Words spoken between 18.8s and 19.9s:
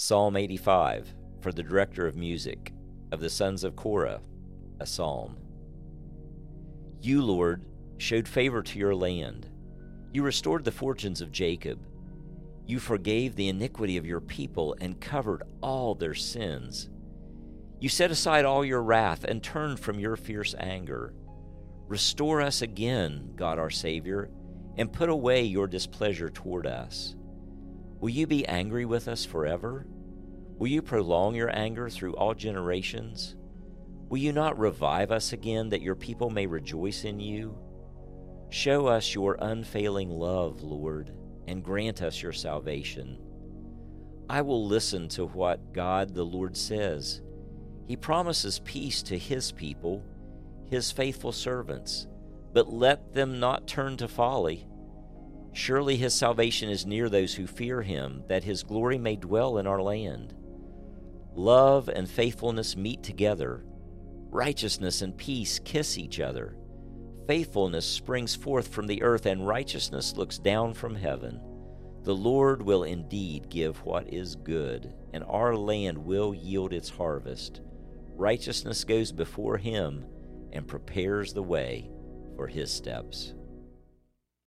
wrath and turned